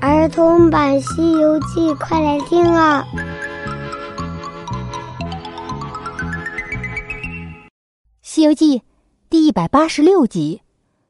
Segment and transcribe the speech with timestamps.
[0.00, 3.04] 儿童版《西游记》，快来听啊！
[8.22, 8.78] 《西游记》
[9.28, 10.62] 第一百八十六集：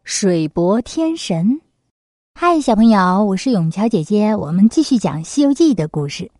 [0.04, 1.60] 水泊天神。
[2.34, 4.34] 嗨，小朋友，我是永桥姐姐。
[4.34, 6.30] 我们继续讲《西游记》的故事。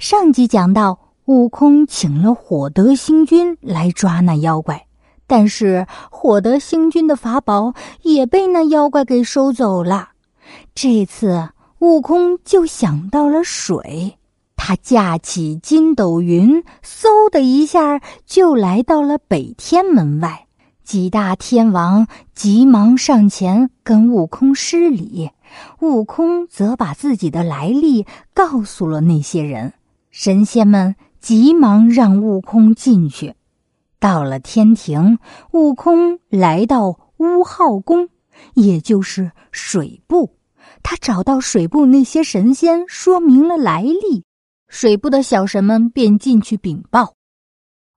[0.00, 4.86] 上集讲到，悟空请了火德星君来抓那妖怪，
[5.28, 10.08] 但是火德星君的法宝也被那妖怪给收走了。
[10.74, 11.48] 这次。
[11.82, 14.16] 悟空就想到了水，
[14.54, 20.46] 他架起筋斗云，嗖的一下就来到了北天门外。
[20.84, 22.06] 几大天王
[22.36, 25.30] 急忙上前跟悟空施礼，
[25.80, 29.72] 悟空则把自己的来历告诉了那些人。
[30.12, 33.34] 神仙们急忙让悟空进去。
[33.98, 35.18] 到了天庭，
[35.50, 38.08] 悟空来到乌号宫，
[38.54, 40.36] 也就是水部。
[40.82, 44.24] 他找到水部那些神仙，说明了来历，
[44.68, 47.14] 水部的小神们便进去禀报。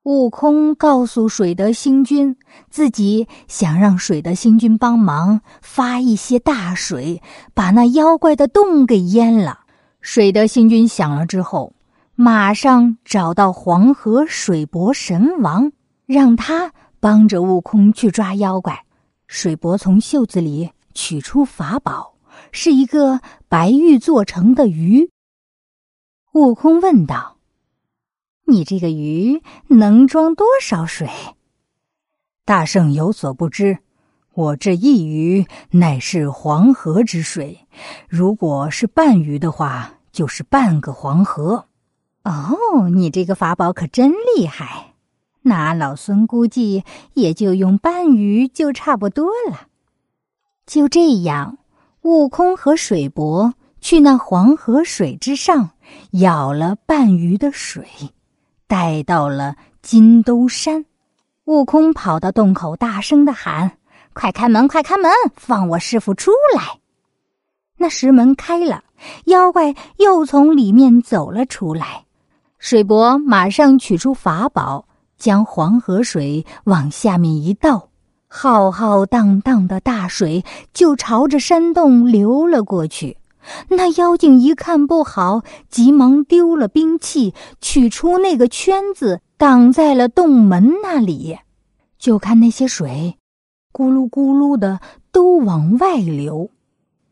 [0.03, 2.37] 悟空告诉水德星君，
[2.69, 7.23] 自己想让水德星君帮忙发一些大水，
[7.55, 9.61] 把那妖怪的洞给淹了。
[10.01, 11.73] 水德星君想了之后，
[12.13, 15.71] 马上找到黄河水伯神王，
[16.05, 18.85] 让他帮着悟空去抓妖怪。
[19.27, 22.14] 水伯从袖子里取出法宝。
[22.55, 25.11] 是一个白玉做成的鱼。
[26.31, 27.35] 悟空问道
[28.47, 31.09] ：“你这个鱼能装多少水？”
[32.45, 33.79] 大圣有所不知，
[34.33, 37.67] 我这一鱼乃是黄河之水，
[38.07, 41.67] 如果是半鱼的话，就是半个黄河。
[42.23, 44.93] 哦，你这个法宝可真厉害！
[45.41, 49.67] 那老孙估计也就用半鱼就差不多了。
[50.65, 51.57] 就这样。
[52.05, 55.71] 悟空和水伯去那黄河水之上
[56.11, 57.83] 舀了半鱼的水，
[58.67, 60.85] 带到了金兜山。
[61.45, 63.79] 悟空跑到洞口，大声的喊
[64.13, 64.67] ：“快开门！
[64.67, 65.11] 快开门！
[65.35, 66.79] 放我师傅出来！”
[67.77, 68.83] 那石门开了，
[69.25, 72.05] 妖怪又从里面走了出来。
[72.59, 77.89] 水伯马上取出法宝，将黄河水往下面一倒。
[78.27, 80.43] 浩浩荡荡的大水
[80.73, 83.17] 就朝着山洞流了过去。
[83.69, 91.37] 那妖精一看不好，急忙丢了兵器，取出那个圈子挡在了洞门那里。
[91.99, 93.17] 就看那些水，
[93.71, 94.79] 咕噜咕噜的
[95.11, 96.49] 都往外流。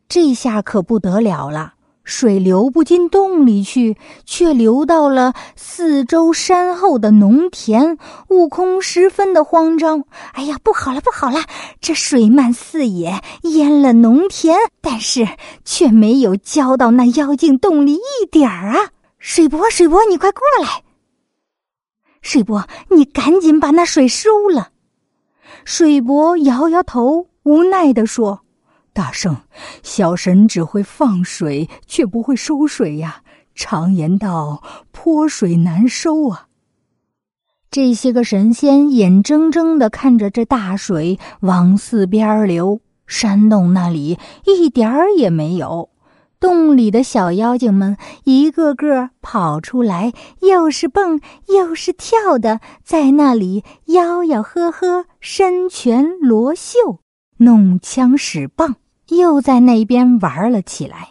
[0.10, 1.73] 这下可不得了了。
[2.04, 7.98] 水流不进洞里去，却流到了四周山后的农田。
[8.28, 10.04] 悟空十分的慌张。
[10.34, 11.40] 哎呀，不好了，不好了！
[11.80, 15.26] 这水漫四野，淹了农田，但是
[15.64, 18.90] 却没有浇到那妖精洞里一点儿啊！
[19.18, 20.84] 水伯，水伯，你快过来！
[22.22, 24.70] 水伯，你赶紧把那水收了。
[25.64, 28.43] 水伯摇摇头，无奈的说。
[28.94, 29.36] 大圣，
[29.82, 33.24] 小神只会放水，却不会收水呀。
[33.56, 36.48] 常言道：“泼水难收啊。”
[37.70, 45.90] 这些个神仙眼睁睁的看着这大水往四边流，山洞那里一点儿也没有。
[46.40, 50.12] 洞里的小妖精们一个个跑出来，
[50.42, 57.00] 又是蹦又是跳的，在那里吆吆喝喝，伸拳罗袖，
[57.38, 58.76] 弄枪使棒。
[59.10, 61.10] 又在那边玩了起来。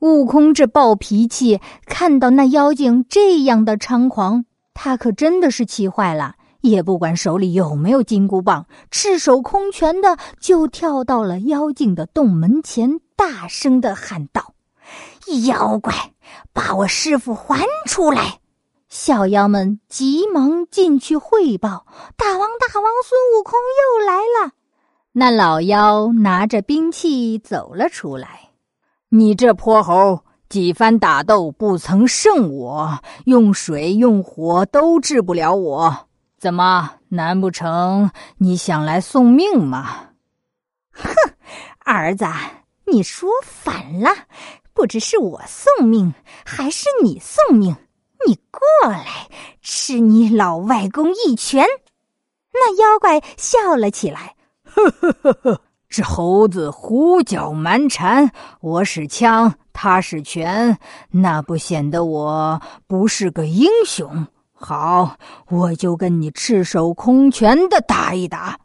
[0.00, 6.34] 悟空这暴脾气，看到那妖精这样的猖狂，他可真的是气坏了。
[6.60, 14.54] 也不管手里有没有金箍棒，赤手空拳的就跳到了妖精的洞门前，大声的喊道
[15.46, 16.12] ：“妖怪，
[16.52, 18.40] 把我师傅还出来！”
[18.90, 21.86] 小妖们急忙进去汇报
[22.18, 24.52] ：“大王，大王，孙悟空又来了。”
[25.18, 28.50] 那老妖拿着兵器走了出来。
[29.08, 36.08] 你这泼猴，几番打斗不曾胜我，用水用火都治不了我，
[36.38, 36.90] 怎么？
[37.08, 40.10] 难不成你想来送命吗？
[40.92, 41.08] 哼，
[41.78, 42.26] 儿子，
[42.84, 44.10] 你说反了，
[44.74, 46.12] 不知是我送命
[46.44, 47.74] 还是你送命？
[48.26, 49.30] 你过来，
[49.62, 51.64] 吃你老外公一拳！
[52.52, 54.35] 那妖怪笑了起来。
[54.76, 58.30] 呵呵呵呵，这猴子胡搅蛮缠，
[58.60, 60.78] 我使枪，他使拳，
[61.10, 64.26] 那不显得我不是个英雄？
[64.52, 65.16] 好，
[65.48, 68.60] 我就跟你赤手空拳的打一打。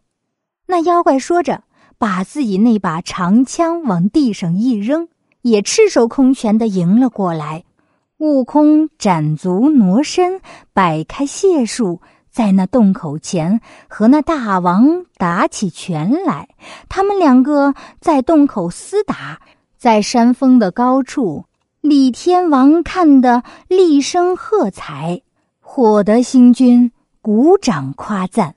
[0.68, 1.64] 那妖怪说着，
[1.98, 5.08] 把自己那把长枪往地上一扔，
[5.42, 7.64] 也赤手空拳的迎了过来。
[8.18, 10.42] 悟空展足挪身，
[10.74, 16.48] 摆开解数，在那洞口前和那大王打起拳来。
[16.88, 19.42] 他们两个在洞口厮打，
[19.78, 21.46] 在山峰的高处，
[21.82, 25.22] 李天王看得厉声喝彩，
[25.60, 26.92] 火德星君
[27.22, 28.56] 鼓掌夸赞。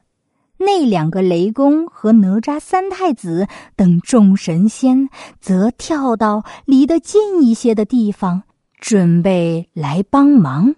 [0.56, 5.10] 那两个雷公和哪吒三太子等众神仙，
[5.40, 8.44] 则跳到离得近一些的地方，
[8.78, 10.76] 准备来帮忙。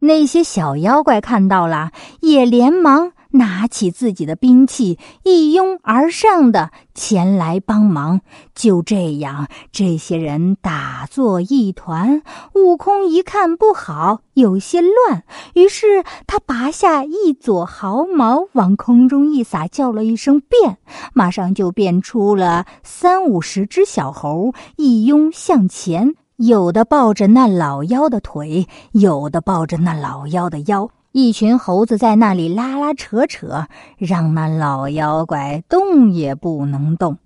[0.00, 1.90] 那些小妖怪看到了，
[2.20, 3.12] 也连忙。
[3.30, 8.22] 拿起自己的兵器，一拥而上的前来帮忙。
[8.54, 12.22] 就这样，这些人打作一团。
[12.54, 20.78] 悟空一看不好，有些乱，于是他拔下一撮毫毛，往空中一撒，叫了一声“变”，
[21.12, 30.88] 马上就变出了三五十只小猴，一拥向前，有的抱着那老妖的腿，有的抱着那老妖的腰。
[31.10, 37.18] 一群猴子在那里拉拉扯扯，让那老妖怪动也不能动。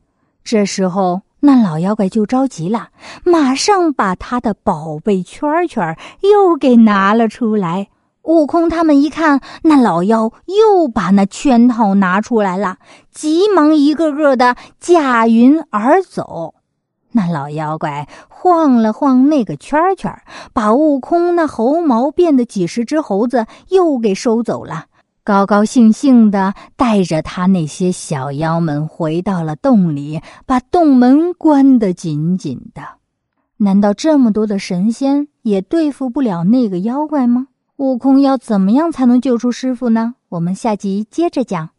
[0.42, 2.88] 这时候，那老妖怪就着急了，
[3.22, 7.88] 马上把他的宝贝圈圈又给拿了出来。
[8.22, 12.78] 悟空他们一看，那老妖又把那圈套拿出来了，
[13.10, 16.54] 急忙一个个的驾云而走。
[17.12, 20.12] 那老妖怪晃了晃那个圈圈，
[20.52, 24.86] 把悟空那猴毛变的几十只猴子又给收走了，
[25.22, 32.82] 高高兴兴的带着他那些小妖们回到了洞里，把洞门关得紧紧的。
[33.58, 37.46] 难道这么多的神仙也对付不了那个妖怪吗？
[37.76, 40.14] 悟空要怎么样才能救出师傅呢？
[40.28, 41.70] 我们下集接着讲。